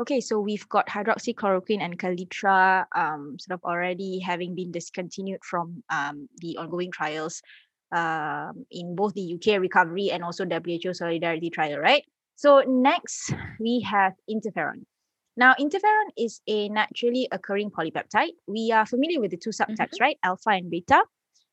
Okay, 0.00 0.20
so 0.20 0.40
we've 0.40 0.66
got 0.70 0.88
hydroxychloroquine 0.88 1.82
and 1.82 1.98
Kaletra 1.98 2.86
um, 2.96 3.36
sort 3.38 3.60
of 3.60 3.64
already 3.64 4.20
having 4.20 4.54
been 4.54 4.72
discontinued 4.72 5.44
from 5.44 5.84
um, 5.90 6.28
the 6.40 6.56
ongoing 6.56 6.90
trials 6.90 7.42
um, 7.92 8.64
in 8.70 8.96
both 8.96 9.14
the 9.14 9.34
UK 9.34 9.60
recovery 9.60 10.10
and 10.10 10.24
also 10.24 10.44
WHO 10.44 10.94
solidarity 10.94 11.50
trial, 11.50 11.78
right? 11.78 12.04
So 12.36 12.64
next 12.66 13.32
we 13.60 13.80
have 13.88 14.14
interferon. 14.28 14.84
Now, 15.36 15.54
interferon 15.58 16.10
is 16.16 16.40
a 16.46 16.68
naturally 16.68 17.28
occurring 17.32 17.70
polypeptide. 17.70 18.32
We 18.46 18.70
are 18.72 18.84
familiar 18.84 19.20
with 19.20 19.30
the 19.30 19.38
two 19.38 19.50
subtypes, 19.50 19.96
mm-hmm. 19.96 20.02
right? 20.02 20.18
Alpha 20.22 20.50
and 20.50 20.70
beta. 20.70 21.02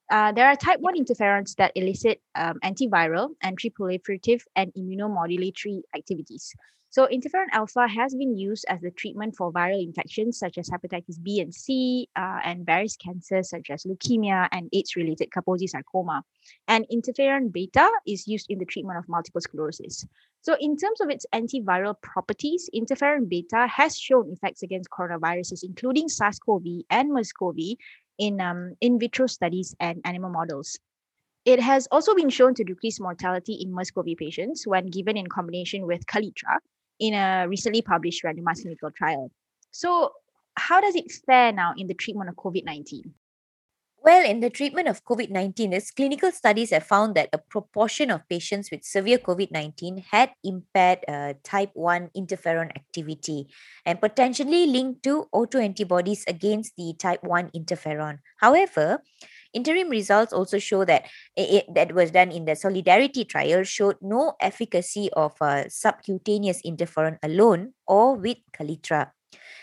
Uh, 0.09 0.31
there 0.31 0.47
are 0.47 0.55
type 0.55 0.79
1 0.79 0.95
interferons 0.97 1.55
that 1.55 1.71
elicit 1.75 2.21
um, 2.35 2.59
antiviral, 2.63 3.29
anti-proliferative, 3.41 4.41
and 4.55 4.73
immunomodulatory 4.73 5.81
activities. 5.95 6.53
So 6.91 7.05
interferon 7.05 7.45
alpha 7.51 7.87
has 7.87 8.15
been 8.15 8.35
used 8.35 8.65
as 8.67 8.81
the 8.81 8.89
treatment 8.89 9.35
for 9.37 9.53
viral 9.53 9.83
infections 9.83 10.39
such 10.39 10.57
as 10.57 10.71
hepatitis 10.71 11.21
B 11.21 11.39
and 11.39 11.53
C 11.53 12.09
uh, 12.15 12.39
and 12.43 12.65
various 12.65 12.97
cancers 12.97 13.51
such 13.51 13.69
as 13.69 13.83
leukemia 13.83 14.47
and 14.51 14.69
AIDS-related 14.73 15.29
Kaposi 15.29 15.69
sarcoma. 15.69 16.23
And 16.67 16.87
interferon 16.91 17.51
beta 17.51 17.87
is 18.07 18.27
used 18.27 18.47
in 18.49 18.57
the 18.57 18.65
treatment 18.65 18.97
of 18.97 19.07
multiple 19.07 19.39
sclerosis. 19.39 20.07
So 20.41 20.55
in 20.59 20.77
terms 20.77 20.99
of 20.99 21.09
its 21.11 21.27
antiviral 21.31 21.93
properties, 22.01 22.67
interferon 22.73 23.29
beta 23.29 23.67
has 23.67 23.95
shown 23.95 24.31
effects 24.31 24.63
against 24.63 24.89
coronaviruses, 24.89 25.63
including 25.63 26.09
SARS-CoV 26.09 26.85
and 26.89 27.13
MERS-CoV 27.13 27.57
in 28.19 28.39
um, 28.39 28.75
in 28.81 28.99
vitro 28.99 29.25
studies 29.27 29.75
and 29.79 30.01
animal 30.05 30.29
models. 30.29 30.77
It 31.45 31.59
has 31.61 31.87
also 31.89 32.13
been 32.13 32.29
shown 32.29 32.53
to 32.55 32.63
decrease 32.63 32.99
mortality 32.99 33.53
in 33.53 33.73
MERS-CoV 33.73 34.17
patients 34.17 34.67
when 34.67 34.87
given 34.87 35.17
in 35.17 35.27
combination 35.27 35.87
with 35.87 36.05
Kaletra, 36.05 36.57
in 36.99 37.13
a 37.13 37.47
recently 37.47 37.81
published 37.81 38.23
randomized 38.23 38.61
clinical 38.61 38.91
trial. 38.91 39.31
So, 39.71 40.11
how 40.55 40.81
does 40.81 40.95
it 40.95 41.11
fare 41.25 41.53
now 41.53 41.73
in 41.77 41.87
the 41.87 41.93
treatment 41.93 42.29
of 42.29 42.35
COVID 42.35 42.65
19? 42.65 43.13
Well, 44.01 44.23
in 44.23 44.39
the 44.39 44.49
treatment 44.49 44.87
of 44.87 45.03
COVID 45.03 45.29
19, 45.29 45.75
clinical 45.95 46.31
studies 46.31 46.71
have 46.71 46.87
found 46.87 47.15
that 47.15 47.29
a 47.33 47.37
proportion 47.37 48.09
of 48.11 48.27
patients 48.29 48.71
with 48.71 48.85
severe 48.85 49.17
COVID 49.17 49.51
19 49.51 50.05
had 50.11 50.31
impaired 50.43 51.03
uh, 51.07 51.33
type 51.43 51.71
1 51.73 52.09
interferon 52.15 52.71
activity 52.75 53.47
and 53.85 53.99
potentially 53.99 54.67
linked 54.67 55.03
to 55.03 55.27
autoantibodies 55.35 56.23
against 56.27 56.77
the 56.77 56.95
type 56.97 57.23
1 57.23 57.51
interferon. 57.51 58.19
However, 58.39 59.03
Interim 59.51 59.89
results 59.89 60.31
also 60.31 60.59
show 60.59 60.85
that 60.85 61.09
it, 61.35 61.65
that 61.73 61.93
was 61.93 62.11
done 62.11 62.31
in 62.31 62.45
the 62.45 62.55
solidarity 62.55 63.25
trial 63.25 63.63
showed 63.63 63.97
no 63.99 64.35
efficacy 64.39 65.09
of 65.13 65.33
uh, 65.41 65.65
subcutaneous 65.67 66.61
interferon 66.61 67.17
alone 67.23 67.73
or 67.87 68.15
with 68.15 68.37
Kaletra. 68.53 69.09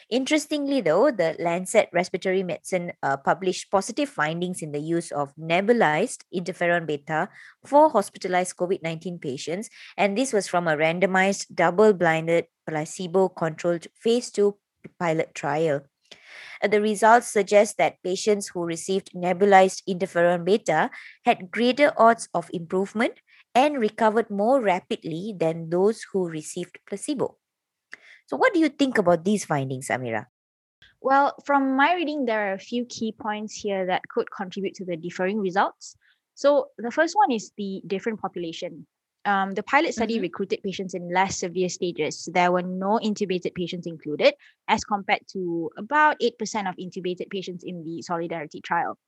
Interestingly, 0.08 0.80
though, 0.80 1.10
the 1.10 1.34
Lancet 1.40 1.88
Respiratory 1.92 2.44
Medicine 2.44 2.92
uh, 3.02 3.16
published 3.16 3.70
positive 3.72 4.08
findings 4.08 4.62
in 4.62 4.70
the 4.70 4.78
use 4.78 5.10
of 5.10 5.34
nebulized 5.34 6.22
interferon 6.32 6.86
beta 6.86 7.28
for 7.64 7.90
hospitalized 7.90 8.56
COVID 8.56 8.82
19 8.82 9.18
patients. 9.18 9.68
And 9.96 10.16
this 10.16 10.32
was 10.32 10.46
from 10.46 10.68
a 10.68 10.76
randomized, 10.76 11.46
double 11.52 11.92
blinded, 11.92 12.46
placebo 12.68 13.28
controlled 13.30 13.88
phase 13.98 14.30
2 14.30 14.56
pilot 15.00 15.34
trial. 15.34 15.82
Uh, 16.62 16.68
the 16.68 16.80
results 16.80 17.26
suggest 17.26 17.76
that 17.78 18.02
patients 18.04 18.48
who 18.48 18.64
received 18.64 19.10
nebulized 19.12 19.82
interferon 19.88 20.44
beta 20.44 20.90
had 21.24 21.50
greater 21.50 21.92
odds 21.98 22.28
of 22.32 22.48
improvement 22.52 23.18
and 23.56 23.80
recovered 23.80 24.30
more 24.30 24.60
rapidly 24.60 25.34
than 25.36 25.70
those 25.70 26.04
who 26.12 26.28
received 26.28 26.78
placebo. 26.86 27.36
So, 28.26 28.36
what 28.36 28.52
do 28.52 28.60
you 28.60 28.68
think 28.68 28.98
about 28.98 29.24
these 29.24 29.44
findings, 29.44 29.88
Amira? 29.88 30.26
Well, 31.00 31.34
from 31.44 31.76
my 31.76 31.94
reading, 31.94 32.26
there 32.26 32.50
are 32.50 32.54
a 32.54 32.58
few 32.58 32.84
key 32.86 33.12
points 33.12 33.54
here 33.54 33.86
that 33.86 34.02
could 34.08 34.30
contribute 34.30 34.74
to 34.74 34.84
the 34.84 34.96
differing 34.96 35.38
results. 35.38 35.96
So, 36.34 36.68
the 36.78 36.90
first 36.90 37.14
one 37.14 37.30
is 37.30 37.52
the 37.56 37.82
different 37.86 38.20
population. 38.20 38.86
Um, 39.24 39.54
the 39.54 39.62
pilot 39.62 39.92
study 39.92 40.14
mm-hmm. 40.14 40.22
recruited 40.22 40.62
patients 40.62 40.94
in 40.94 41.12
less 41.12 41.38
severe 41.38 41.68
stages. 41.68 42.28
There 42.32 42.52
were 42.52 42.62
no 42.62 43.00
intubated 43.02 43.54
patients 43.54 43.86
included, 43.86 44.34
as 44.68 44.84
compared 44.84 45.26
to 45.32 45.70
about 45.76 46.20
8% 46.20 46.32
of 46.68 46.76
intubated 46.76 47.30
patients 47.30 47.64
in 47.64 47.82
the 47.82 48.02
Solidarity 48.02 48.60
trial. 48.60 48.98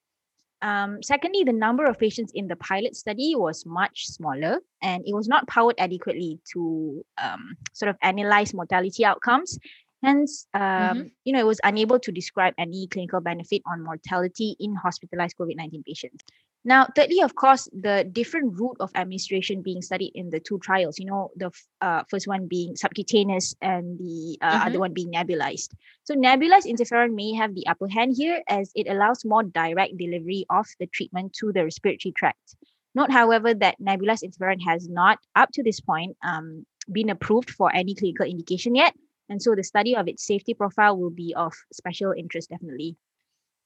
Um, 0.61 1.03
secondly, 1.03 1.45
the 1.45 1.53
number 1.53 1.85
of 1.85 1.99
patients 1.99 2.33
in 2.35 2.49
the 2.49 2.57
pilot 2.57 2.97
study 2.97 3.35
was 3.37 3.65
much 3.65 4.07
smaller 4.07 4.59
and 4.83 5.05
it 5.07 5.15
was 5.15 5.29
not 5.29 5.47
powered 5.47 5.77
adequately 5.79 6.41
to 6.53 7.05
um, 7.23 7.57
sort 7.73 7.91
of 7.91 7.97
analyze 8.03 8.53
mortality 8.55 9.05
outcomes. 9.05 9.59
Hence, 10.03 10.47
um, 10.55 10.63
mm-hmm. 10.63 11.07
you 11.25 11.33
know, 11.33 11.41
it 11.41 11.47
was 11.47 11.61
unable 11.65 11.99
to 11.99 12.13
describe 12.13 12.55
any 12.57 12.87
clinical 12.87 13.21
benefit 13.21 13.63
on 13.67 13.83
mortality 13.83 14.57
in 14.61 14.75
hospitalized 14.75 15.37
COVID 15.37 15.57
19 15.57 15.83
patients. 15.85 16.25
Now, 16.69 16.87
thirdly, 16.95 17.23
of 17.23 17.35
course, 17.35 17.67
the 17.73 18.05
different 18.05 18.61
route 18.61 18.77
of 18.79 18.91
administration 18.95 19.63
being 19.63 19.81
studied 19.81 20.13
in 20.15 20.29
the 20.29 20.39
two 20.39 20.59
trials, 20.59 20.99
you 20.99 21.07
know, 21.07 21.31
the 21.35 21.51
uh, 21.81 22.03
first 22.11 22.29
one 22.29 22.47
being 22.47 22.77
subcutaneous 22.77 23.55
and 23.63 23.99
the 23.99 24.37
uh, 24.43 24.53
mm-hmm. 24.53 24.67
other 24.67 24.79
one 24.79 24.93
being 24.93 25.11
nebulized. 25.11 25.71
So, 26.05 26.15
nebulized 26.15 26.67
interferon 26.67 27.15
may 27.15 27.33
have 27.33 27.55
the 27.55 27.67
upper 27.67 27.89
hand 27.89 28.17
here 28.19 28.43
as 28.49 28.71
it 28.75 28.87
allows 28.87 29.25
more 29.25 29.45
direct 29.45 29.97
delivery 29.97 30.45
of 30.51 30.67
the 30.79 30.87
treatment 30.89 31.33
to 31.41 31.55
the 31.55 31.65
respiratory 31.65 32.13
tract. 32.13 32.57
Note, 32.95 33.11
however, 33.11 33.55
that 33.55 33.81
nebulized 33.81 34.23
interferon 34.23 34.61
has 34.63 34.91
not, 34.91 35.19
up 35.37 35.49
to 35.53 35.63
this 35.63 35.81
point, 35.81 36.19
um, 36.23 36.67
been 36.93 37.09
approved 37.09 37.49
for 37.49 37.75
any 37.75 37.95
clinical 37.95 38.27
indication 38.27 38.75
yet. 38.75 38.95
And 39.31 39.41
so 39.41 39.55
the 39.55 39.65
study 39.65 39.97
of 39.97 40.07
its 40.07 40.23
safety 40.27 40.53
profile 40.53 40.99
will 40.99 41.17
be 41.17 41.33
of 41.35 41.55
special 41.73 42.13
interest, 42.13 42.51
definitely. 42.51 42.99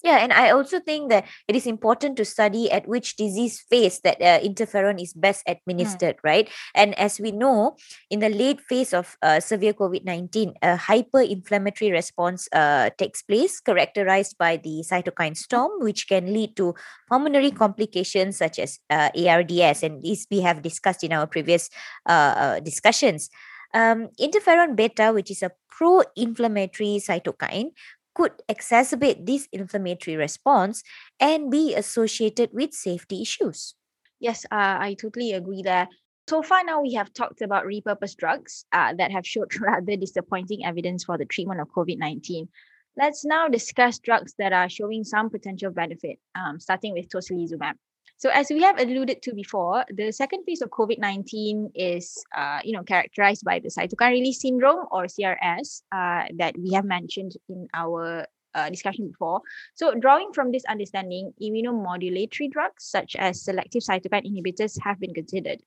Yeah, 0.02 0.18
and 0.18 0.32
I 0.32 0.50
also 0.50 0.80
think 0.80 1.10
that 1.10 1.26
it 1.46 1.54
is 1.54 1.64
important 1.64 2.16
to 2.16 2.24
study 2.24 2.70
at 2.70 2.88
which 2.88 3.14
disease 3.14 3.62
phase 3.70 4.00
that 4.02 4.20
uh, 4.20 4.42
interferon 4.42 5.00
is 5.00 5.14
best 5.14 5.46
hmm. 5.46 5.52
administered, 5.52 6.16
mm. 6.16 6.24
right? 6.24 6.48
And 6.74 6.98
as 6.98 7.20
we 7.20 7.30
know, 7.30 7.76
in 8.10 8.18
the 8.18 8.28
late 8.28 8.60
phase 8.60 8.92
of 8.92 9.16
uh, 9.22 9.38
severe 9.38 9.72
COVID 9.72 10.04
19, 10.04 10.54
a 10.60 10.76
hyperinflammatory 10.76 11.92
response 11.92 12.48
uh, 12.52 12.90
takes 12.98 13.22
place, 13.22 13.60
characterized 13.60 14.36
by 14.38 14.56
the 14.56 14.82
cytokine 14.82 15.36
storm, 15.36 15.70
which 15.78 16.08
can 16.08 16.32
lead 16.32 16.56
to 16.56 16.74
pulmonary 17.08 17.52
complications 17.52 18.38
such 18.38 18.58
as 18.58 18.80
uh, 18.90 19.10
ARDS. 19.14 19.84
And 19.84 20.02
this 20.02 20.26
we 20.30 20.40
have 20.40 20.62
discussed 20.62 21.04
in 21.04 21.12
our 21.12 21.28
previous 21.28 21.70
uh, 22.08 22.34
uh, 22.36 22.60
discussions. 22.60 23.30
Um, 23.72 24.08
interferon 24.20 24.76
beta, 24.76 25.12
which 25.14 25.30
is 25.30 25.42
a 25.42 25.52
pro 25.70 26.02
inflammatory 26.16 27.00
cytokine, 27.00 27.70
could 28.14 28.32
exacerbate 28.48 29.26
this 29.26 29.48
inflammatory 29.52 30.16
response 30.16 30.82
and 31.18 31.50
be 31.50 31.74
associated 31.74 32.50
with 32.52 32.72
safety 32.72 33.22
issues. 33.22 33.74
Yes, 34.20 34.44
uh, 34.46 34.78
I 34.78 34.94
totally 35.00 35.32
agree 35.32 35.62
there. 35.62 35.88
So 36.28 36.42
far 36.42 36.62
now, 36.64 36.80
we 36.80 36.94
have 36.94 37.12
talked 37.12 37.42
about 37.42 37.64
repurposed 37.64 38.16
drugs 38.16 38.64
uh, 38.72 38.94
that 38.94 39.10
have 39.10 39.26
showed 39.26 39.50
rather 39.60 39.96
disappointing 39.96 40.64
evidence 40.64 41.04
for 41.04 41.18
the 41.18 41.24
treatment 41.24 41.60
of 41.60 41.68
COVID 41.68 41.98
19. 41.98 42.48
Let's 42.96 43.24
now 43.24 43.48
discuss 43.48 43.98
drugs 43.98 44.34
that 44.38 44.52
are 44.52 44.68
showing 44.68 45.02
some 45.02 45.30
potential 45.30 45.70
benefit, 45.70 46.18
um, 46.34 46.60
starting 46.60 46.92
with 46.92 47.08
tocilizumab. 47.08 47.74
So 48.18 48.30
as 48.30 48.50
we 48.50 48.62
have 48.62 48.78
alluded 48.78 49.20
to 49.22 49.34
before, 49.34 49.84
the 49.92 50.12
second 50.12 50.44
phase 50.44 50.62
of 50.62 50.70
COVID-19 50.70 51.72
is, 51.74 52.22
uh, 52.36 52.60
you 52.62 52.72
know, 52.72 52.84
characterized 52.84 53.44
by 53.44 53.58
the 53.58 53.68
cytokine 53.68 54.12
release 54.12 54.40
syndrome 54.40 54.86
or 54.92 55.06
CRS 55.06 55.82
uh, 55.90 56.28
that 56.38 56.54
we 56.56 56.72
have 56.72 56.84
mentioned 56.84 57.32
in 57.48 57.66
our 57.74 58.26
uh, 58.54 58.70
discussion 58.70 59.08
before. 59.08 59.40
So 59.74 59.94
drawing 59.94 60.32
from 60.32 60.52
this 60.52 60.64
understanding, 60.68 61.32
immunomodulatory 61.42 62.50
drugs 62.50 62.84
such 62.84 63.16
as 63.16 63.42
selective 63.42 63.82
cytokine 63.82 64.26
inhibitors 64.26 64.78
have 64.82 65.00
been 65.00 65.14
considered. 65.14 65.60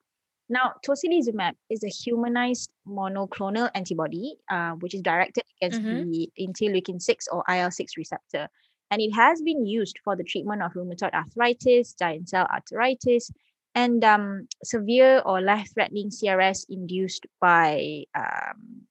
Now, 0.48 0.74
tocilizumab 0.86 1.54
is 1.72 1.84
a 1.84 1.90
humanized 1.90 2.70
monoclonal 2.88 3.70
antibody, 3.74 4.36
uh, 4.50 4.72
which 4.74 4.94
is 4.94 5.02
directed 5.02 5.44
against 5.58 5.82
mm-hmm. 5.82 6.12
the 6.12 6.30
interleukin 6.40 7.02
6 7.02 7.28
or 7.30 7.44
IL-6 7.50 7.98
receptor 7.98 8.48
and 8.92 9.02
it 9.02 9.12
has 9.12 9.42
been 9.42 9.66
used 9.66 10.00
for 10.04 10.16
the 10.16 10.24
treatment 10.24 10.62
of 10.62 10.74
rheumatoid 10.74 11.14
arthritis, 11.14 11.94
giant 11.94 12.30
cell 12.30 12.48
arteritis, 12.48 13.32
and 13.74 14.04
um, 14.04 14.48
severe 14.64 15.22
or 15.26 15.42
life-threatening 15.42 16.10
CRS 16.10 16.66
induced 16.70 17.26
by 17.42 18.04
um, 18.16 18.86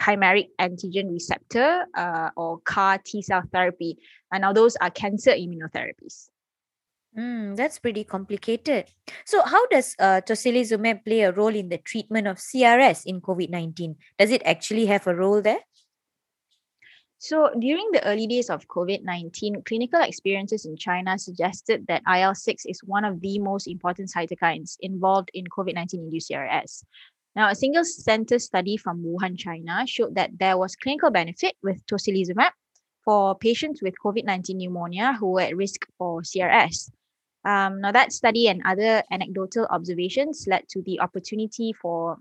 chimeric 0.00 0.48
antigen 0.58 1.12
receptor 1.12 1.84
uh, 1.94 2.30
or 2.36 2.58
CAR 2.64 2.98
T 3.04 3.22
cell 3.22 3.42
therapy. 3.52 3.98
And 4.32 4.42
now 4.42 4.52
those 4.52 4.76
are 4.76 4.90
cancer 4.90 5.32
immunotherapies. 5.32 6.30
Mm, 7.16 7.56
that's 7.56 7.78
pretty 7.78 8.04
complicated. 8.04 8.86
So, 9.26 9.42
how 9.42 9.66
does 9.66 9.96
uh, 9.98 10.20
tocilizumab 10.22 11.04
play 11.04 11.22
a 11.22 11.32
role 11.32 11.54
in 11.54 11.68
the 11.68 11.78
treatment 11.78 12.28
of 12.28 12.38
CRS 12.38 13.02
in 13.04 13.20
COVID 13.20 13.50
19? 13.50 13.96
Does 14.16 14.30
it 14.30 14.42
actually 14.44 14.86
have 14.86 15.06
a 15.08 15.14
role 15.14 15.42
there? 15.42 15.58
So, 17.22 17.50
during 17.58 17.90
the 17.92 18.02
early 18.08 18.26
days 18.26 18.48
of 18.48 18.66
COVID 18.66 19.04
19, 19.04 19.62
clinical 19.66 20.00
experiences 20.00 20.64
in 20.64 20.74
China 20.74 21.18
suggested 21.18 21.86
that 21.86 22.02
IL 22.10 22.34
6 22.34 22.64
is 22.64 22.80
one 22.82 23.04
of 23.04 23.20
the 23.20 23.38
most 23.38 23.68
important 23.68 24.10
cytokines 24.10 24.78
involved 24.80 25.30
in 25.34 25.44
COVID 25.44 25.74
19 25.74 26.00
induced 26.00 26.30
CRS. 26.30 26.82
Now, 27.36 27.50
a 27.50 27.54
single 27.54 27.84
center 27.84 28.38
study 28.38 28.78
from 28.78 29.04
Wuhan, 29.04 29.36
China 29.38 29.86
showed 29.86 30.14
that 30.14 30.30
there 30.38 30.56
was 30.56 30.74
clinical 30.76 31.10
benefit 31.10 31.56
with 31.62 31.84
tocilizumab 31.84 32.52
for 33.04 33.34
patients 33.34 33.82
with 33.82 33.94
COVID 34.02 34.24
19 34.24 34.56
pneumonia 34.56 35.12
who 35.12 35.32
were 35.32 35.42
at 35.42 35.56
risk 35.58 35.86
for 35.98 36.22
CRS. 36.22 36.90
Um, 37.44 37.82
now, 37.82 37.92
that 37.92 38.12
study 38.12 38.48
and 38.48 38.62
other 38.64 39.02
anecdotal 39.10 39.66
observations 39.68 40.46
led 40.48 40.66
to 40.70 40.80
the 40.80 41.00
opportunity 41.00 41.74
for 41.74 42.16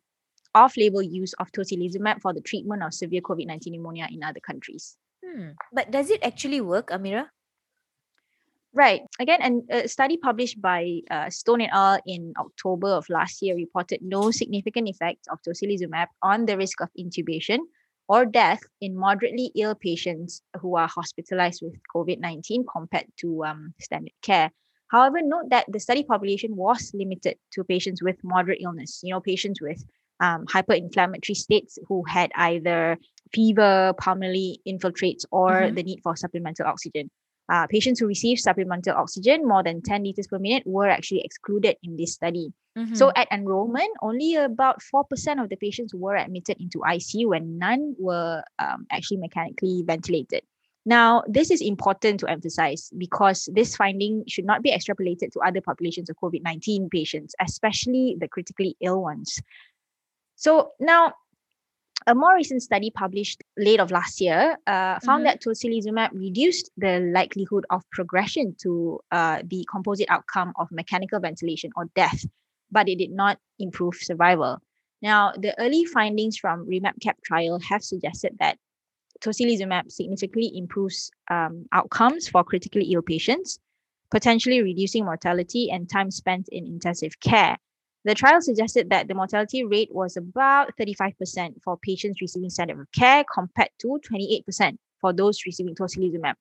off-label 0.56 1.01
use 1.01 1.34
of 1.34 1.51
tocilizumab 1.51 2.22
for 2.22 2.34
the 2.34 2.41
treatment 2.41 2.84
of 2.84 2.94
severe 2.94 3.22
COVID-19 3.22 3.72
pneumonia 3.72 4.08
in 4.12 4.24
other 4.24 4.39
countries. 4.39 4.98
Hmm. 5.25 5.51
But 5.74 5.91
does 5.91 6.10
it 6.10 6.24
actually 6.24 6.62
work, 6.62 6.89
Amira? 6.89 7.27
Right. 8.74 9.01
Again, 9.20 9.41
and 9.41 9.63
a 9.72 9.88
study 9.88 10.18
published 10.18 10.62
by 10.62 11.01
uh, 11.10 11.29
Stone 11.29 11.62
et 11.62 11.70
al. 11.74 12.00
in 12.06 12.34
October 12.38 12.89
of 12.89 13.10
last 13.10 13.41
year 13.41 13.56
reported 13.56 14.01
no 14.01 14.29
significant 14.29 14.88
effect 14.88 15.27
of 15.32 15.41
tocilizumab 15.41 16.06
on 16.22 16.46
the 16.46 16.56
risk 16.56 16.79
of 16.82 16.89
intubation 16.98 17.58
or 18.08 18.25
death 18.25 18.62
in 18.82 18.96
moderately 18.96 19.51
ill 19.56 19.74
patients 19.74 20.41
who 20.60 20.75
are 20.75 20.88
hospitalized 20.88 21.62
with 21.63 21.74
COVID 21.96 22.20
19 22.20 22.65
compared 22.72 23.06
to 23.18 23.44
um, 23.46 23.74
standard 23.79 24.13
care. 24.22 24.51
However, 24.89 25.22
note 25.22 25.50
that 25.50 25.65
the 25.70 25.79
study 25.79 26.03
population 26.03 26.56
was 26.56 26.91
limited 26.94 27.38
to 27.53 27.63
patients 27.63 28.01
with 28.03 28.18
moderate 28.24 28.62
illness, 28.62 29.01
you 29.03 29.13
know, 29.13 29.22
patients 29.22 29.62
with 29.62 29.84
um, 30.19 30.45
hyperinflammatory 30.45 31.35
states 31.35 31.77
who 31.88 32.03
had 32.03 32.31
either 32.35 32.97
fever, 33.33 33.93
pulmonary 33.97 34.57
infiltrates, 34.67 35.25
or 35.31 35.51
mm-hmm. 35.51 35.75
the 35.75 35.83
need 35.83 35.99
for 36.03 36.15
supplemental 36.15 36.65
oxygen. 36.65 37.09
Uh, 37.51 37.65
patients 37.65 37.99
who 37.99 38.05
received 38.05 38.39
supplemental 38.39 38.95
oxygen 38.95 39.47
more 39.47 39.63
than 39.63 39.81
10 39.81 40.03
liters 40.03 40.27
per 40.27 40.38
minute 40.38 40.63
were 40.67 40.88
actually 40.88 41.21
excluded 41.21 41.75
in 41.81 41.97
this 41.97 42.13
study. 42.13 42.53
Mm-hmm. 42.77 42.93
So 42.93 43.11
at 43.15 43.27
enrollment, 43.31 43.89
only 44.03 44.35
about 44.35 44.81
4% 44.93 45.43
of 45.43 45.49
the 45.49 45.55
patients 45.55 45.95
were 45.95 46.15
admitted 46.15 46.57
into 46.61 46.79
ICU 46.79 47.35
and 47.35 47.57
none 47.57 47.95
were 47.97 48.43
um, 48.59 48.85
actually 48.91 49.17
mechanically 49.17 49.83
ventilated. 49.85 50.43
Now, 50.85 51.23
this 51.27 51.51
is 51.51 51.61
important 51.61 52.19
to 52.21 52.27
emphasize 52.27 52.89
because 52.97 53.49
this 53.53 53.75
finding 53.75 54.23
should 54.27 54.45
not 54.45 54.63
be 54.63 54.71
extrapolated 54.71 55.31
to 55.33 55.39
other 55.41 55.61
populations 55.61 56.09
of 56.09 56.15
COVID 56.17 56.41
19 56.43 56.89
patients, 56.89 57.35
especially 57.41 58.15
the 58.19 58.27
critically 58.27 58.77
ill 58.79 59.01
ones. 59.01 59.41
So 60.39 60.72
now, 60.79 61.15
a 62.08 62.15
more 62.15 62.34
recent 62.34 62.63
study 62.63 62.91
published 62.91 63.43
late 63.58 63.81
of 63.81 63.91
last 63.91 64.22
year 64.22 64.58
uh, 64.65 64.98
found 65.01 65.24
mm-hmm. 65.24 65.24
that 65.25 65.43
tocilizumab 65.43 66.12
reduced 66.13 66.72
the 66.77 67.01
likelihood 67.13 67.65
of 67.69 67.84
progression 67.91 68.55
to 68.62 69.01
uh, 69.12 69.41
the 69.46 69.65
composite 69.69 70.10
outcome 70.10 70.53
of 70.55 70.72
mechanical 70.72 71.19
ventilation 71.19 71.72
or 71.75 71.89
death, 71.93 72.25
but 72.72 72.88
it 72.88 73.00
did 73.00 73.12
not 73.12 73.38
improve 73.60 73.96
survival. 73.96 74.60
Now, 75.01 75.34
the 75.38 75.60
early 75.60 75.84
findings 75.84 76.38
from 76.38 76.65
REMAP-CAP 76.65 77.22
trial 77.22 77.60
have 77.60 77.84
suggested 77.84 78.38
that 78.39 78.58
tocilizumab 79.19 79.91
significantly 79.91 80.51
improves 80.55 81.12
um, 81.29 81.65
outcomes 81.74 82.29
for 82.29 82.46
critically 82.46 82.93
ill 82.93 83.01
patients, 83.01 83.60
potentially 84.10 84.62
reducing 84.63 85.03
mortality 85.03 85.69
and 85.69 85.89
time 85.89 86.12
spent 86.12 86.48
in 86.50 86.65
intensive 86.65 87.19
care. 87.19 87.58
The 88.09 88.15
trial 88.15 88.41
suggested 88.41 88.89
that 88.89 89.07
the 89.07 89.13
mortality 89.13 89.63
rate 89.63 89.93
was 89.93 90.17
about 90.17 90.75
35% 90.81 91.61
for 91.61 91.77
patients 91.77 92.19
receiving 92.21 92.49
standard 92.49 92.79
of 92.79 92.91
care 92.91 93.23
compared 93.31 93.69
to 93.81 94.01
28% 94.11 94.77
for 94.99 95.13
those 95.13 95.45
receiving 95.45 95.75
tocilizumab. 95.75 96.33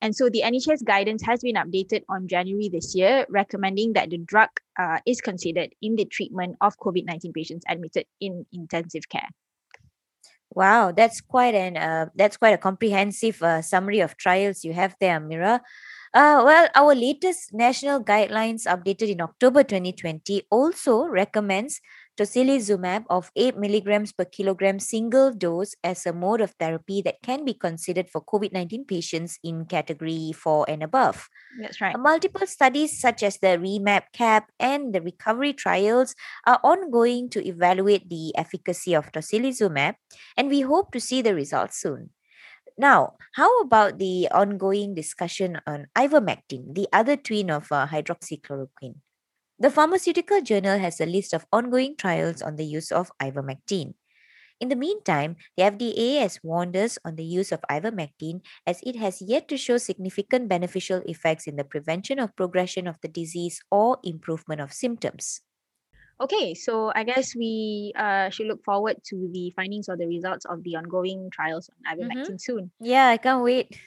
And 0.00 0.14
so 0.14 0.30
the 0.30 0.42
NHS 0.42 0.84
guidance 0.84 1.24
has 1.24 1.40
been 1.40 1.56
updated 1.56 2.04
on 2.08 2.28
January 2.28 2.68
this 2.68 2.94
year, 2.94 3.26
recommending 3.30 3.94
that 3.94 4.10
the 4.10 4.18
drug 4.18 4.50
uh, 4.78 5.00
is 5.06 5.20
considered 5.20 5.70
in 5.82 5.96
the 5.96 6.04
treatment 6.04 6.54
of 6.60 6.78
COVID 6.78 7.04
19 7.04 7.32
patients 7.32 7.64
admitted 7.68 8.06
in 8.20 8.46
intensive 8.52 9.08
care. 9.08 9.28
Wow, 10.54 10.92
that's 10.92 11.20
quite 11.20 11.56
an 11.56 11.76
uh, 11.76 12.10
that's 12.14 12.36
quite 12.36 12.54
a 12.54 12.58
comprehensive 12.58 13.42
uh, 13.42 13.60
summary 13.60 13.98
of 13.98 14.16
trials 14.16 14.64
you 14.64 14.72
have 14.72 14.94
there, 15.00 15.18
Mira. 15.18 15.62
Uh, 16.14 16.40
well, 16.44 16.68
our 16.74 16.94
latest 16.94 17.52
national 17.52 18.02
guidelines 18.02 18.64
updated 18.64 19.10
in 19.12 19.20
October 19.20 19.62
2020 19.62 20.42
also 20.50 21.04
recommends 21.04 21.80
tocilizumab 22.18 23.04
of 23.08 23.30
8 23.36 23.56
milligrams 23.56 24.12
per 24.12 24.24
kilogram 24.24 24.80
single 24.80 25.30
dose 25.32 25.76
as 25.84 26.04
a 26.04 26.12
mode 26.12 26.40
of 26.40 26.50
therapy 26.58 27.00
that 27.02 27.22
can 27.22 27.44
be 27.44 27.54
considered 27.54 28.10
for 28.10 28.24
COVID 28.24 28.52
19 28.52 28.84
patients 28.84 29.38
in 29.44 29.66
category 29.66 30.32
4 30.34 30.66
and 30.68 30.82
above. 30.82 31.28
That's 31.60 31.80
right. 31.80 31.94
Multiple 31.98 32.46
studies, 32.46 32.98
such 32.98 33.22
as 33.22 33.38
the 33.38 33.60
REMAP 33.60 34.10
CAP 34.12 34.50
and 34.58 34.92
the 34.92 35.00
recovery 35.00 35.52
trials, 35.52 36.14
are 36.46 36.58
ongoing 36.64 37.30
to 37.30 37.46
evaluate 37.46 38.08
the 38.10 38.34
efficacy 38.36 38.94
of 38.94 39.12
tocilizumab, 39.12 39.94
and 40.36 40.48
we 40.48 40.62
hope 40.62 40.90
to 40.92 41.00
see 41.00 41.22
the 41.22 41.34
results 41.34 41.78
soon. 41.78 42.10
Now, 42.78 43.18
how 43.34 43.60
about 43.60 43.98
the 43.98 44.28
ongoing 44.30 44.94
discussion 44.94 45.60
on 45.66 45.88
ivermectin, 45.96 46.74
the 46.74 46.88
other 46.92 47.16
twin 47.16 47.50
of 47.50 47.70
uh, 47.72 47.88
hydroxychloroquine? 47.88 49.02
The 49.58 49.70
Pharmaceutical 49.70 50.42
Journal 50.42 50.78
has 50.78 51.00
a 51.00 51.06
list 51.06 51.34
of 51.34 51.46
ongoing 51.52 51.96
trials 51.96 52.42
on 52.42 52.56
the 52.56 52.64
use 52.66 52.92
of 52.92 53.12
ivermectin. 53.20 53.94
In 54.60 54.68
the 54.70 54.76
meantime, 54.76 55.36
the 55.56 55.64
FDA 55.64 56.20
has 56.20 56.40
warned 56.42 56.76
us 56.76 56.98
on 57.04 57.16
the 57.16 57.24
use 57.24 57.52
of 57.52 57.62
ivermectin 57.70 58.42
as 58.66 58.80
it 58.82 58.96
has 58.96 59.22
yet 59.22 59.48
to 59.48 59.56
show 59.58 59.78
significant 59.78 60.48
beneficial 60.48 61.02
effects 61.06 61.46
in 61.46 61.56
the 61.56 61.64
prevention 61.64 62.18
of 62.18 62.36
progression 62.36 62.86
of 62.88 63.00
the 63.02 63.08
disease 63.08 63.60
or 63.70 63.98
improvement 64.04 64.60
of 64.60 64.72
symptoms. 64.72 65.42
Okay, 66.20 66.54
so 66.54 66.90
I 66.94 67.04
guess 67.04 67.36
we 67.36 67.92
uh, 67.96 68.28
should 68.30 68.46
look 68.46 68.64
forward 68.64 68.96
to 69.04 69.28
the 69.32 69.52
findings 69.54 69.88
or 69.88 69.96
the 69.96 70.06
results 70.06 70.44
of 70.46 70.62
the 70.64 70.74
ongoing 70.74 71.30
trials 71.30 71.70
on 71.70 71.96
ivermectin 71.96 72.34
mm-hmm. 72.34 72.36
soon. 72.38 72.70
Yeah, 72.80 73.06
I 73.08 73.18
can't 73.18 73.42
wait. 73.42 73.78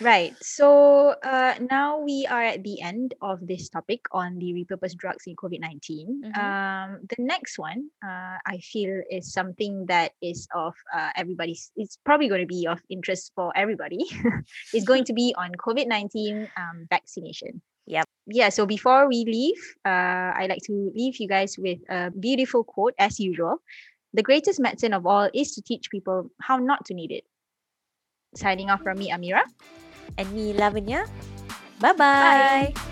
Right. 0.00 0.34
So 0.40 1.14
uh, 1.22 1.54
now 1.70 1.98
we 1.98 2.26
are 2.26 2.42
at 2.42 2.62
the 2.62 2.80
end 2.80 3.14
of 3.20 3.46
this 3.46 3.68
topic 3.68 4.06
on 4.12 4.38
the 4.38 4.52
repurposed 4.52 4.96
drugs 4.96 5.24
in 5.26 5.36
COVID 5.36 5.60
19. 5.60 6.22
Mm-hmm. 6.24 6.40
Um, 6.40 7.00
the 7.08 7.22
next 7.22 7.58
one, 7.58 7.88
uh, 8.04 8.38
I 8.46 8.58
feel, 8.62 9.02
is 9.10 9.32
something 9.32 9.86
that 9.86 10.12
is 10.22 10.48
of 10.54 10.74
uh, 10.94 11.10
everybody's, 11.16 11.70
it's 11.76 11.98
probably 12.04 12.28
going 12.28 12.40
to 12.40 12.46
be 12.46 12.66
of 12.66 12.80
interest 12.88 13.32
for 13.34 13.52
everybody. 13.56 14.06
it's 14.72 14.86
going 14.86 15.04
to 15.04 15.12
be 15.12 15.34
on 15.36 15.52
COVID 15.52 15.86
19 15.88 16.48
um, 16.56 16.86
vaccination. 16.88 17.60
Yep. 17.86 18.06
Yeah. 18.26 18.48
So 18.50 18.66
before 18.66 19.08
we 19.08 19.24
leave, 19.26 19.58
uh, 19.84 20.32
I 20.38 20.46
like 20.48 20.62
to 20.66 20.92
leave 20.94 21.16
you 21.18 21.28
guys 21.28 21.56
with 21.58 21.78
a 21.90 22.10
beautiful 22.10 22.64
quote, 22.64 22.94
as 22.98 23.18
usual. 23.18 23.62
The 24.14 24.22
greatest 24.22 24.60
medicine 24.60 24.92
of 24.92 25.06
all 25.06 25.28
is 25.34 25.52
to 25.54 25.62
teach 25.62 25.90
people 25.90 26.30
how 26.40 26.58
not 26.58 26.84
to 26.86 26.94
need 26.94 27.10
it. 27.10 27.24
Signing 28.36 28.70
off 28.70 28.82
from 28.82 28.98
me, 28.98 29.10
Amira. 29.10 29.42
And 30.18 30.30
me, 30.32 30.52
Lavanya. 30.52 31.08
Bye-bye. 31.80 31.94
bye 31.96 32.72
bye 32.74 32.91